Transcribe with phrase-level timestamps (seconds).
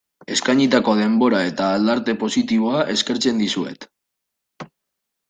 [0.35, 3.87] Eskainitako denbora eta aldarte positiboa eskertzen dizuet.